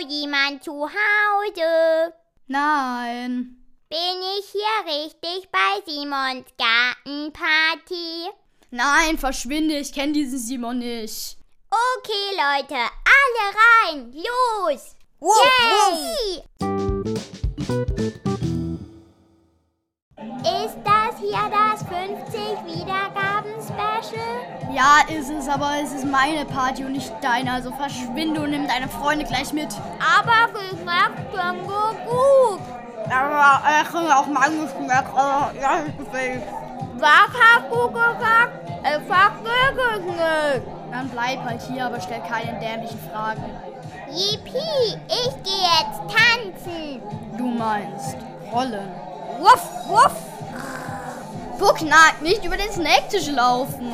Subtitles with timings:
[0.00, 2.14] jemand zu Hause?
[2.46, 3.56] Nein.
[3.88, 8.30] Bin ich hier richtig bei Simons Gartenparty?
[8.70, 11.36] Nein, verschwinde, ich kenne diesen Simon nicht.
[11.70, 13.44] Okay, Leute, alle
[13.94, 14.94] rein, los!
[15.18, 15.36] Wow,
[15.92, 16.42] Yay!
[20.64, 24.72] Ist das hier das 50 Wiedergaben-Special?
[24.72, 28.66] Ja, ist es, aber es ist meine Party und nicht deine, also verschwinde und nimm
[28.66, 29.68] deine Freunde gleich mit.
[30.00, 32.60] Aber geschmeckt schon so gut.
[33.10, 35.06] Aber ich finde auch mein Geschmack,
[35.60, 36.42] ja, gefällt.
[36.96, 38.52] Was hast du gesagt?
[38.82, 39.02] Ich es
[40.06, 40.62] nicht.
[40.90, 43.44] Dann bleib halt hier, aber stell keine dämlichen Fragen.
[44.10, 47.02] Yippie, ich gehe jetzt tanzen.
[47.36, 48.16] Du meinst
[48.52, 48.90] rollen.
[49.38, 50.16] Wuff, wuff.
[51.60, 53.92] Pucknack, nicht über den Snacktisch laufen.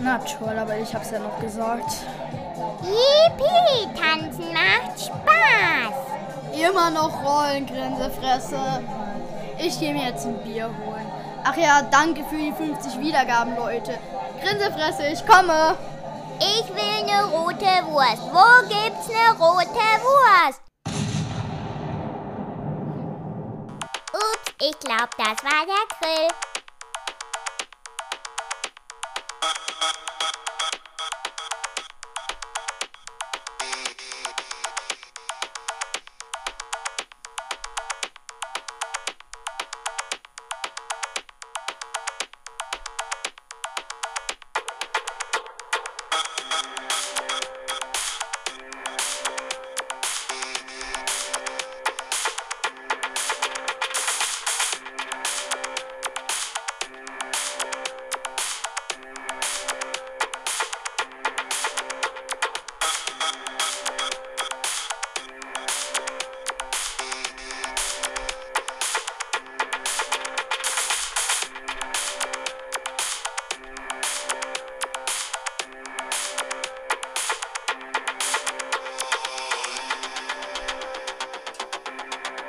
[0.00, 1.92] Na toll, aber ich hab's ja noch gesagt.
[2.82, 5.94] Yippie, tanzen macht Spaß.
[6.58, 8.58] Immer noch rollen, Grinsefresse.
[9.58, 11.06] Ich gehe mir jetzt ein Bier holen.
[11.44, 13.98] Ach ja, danke für die 50 Wiedergaben, Leute.
[14.42, 15.76] Grinsefresse, ich komme.
[16.38, 18.22] Ich will eine rote Wurst.
[18.32, 20.67] Wo gibt's eine rote Wurst?
[24.60, 26.28] Ich glaube, das war der Grill.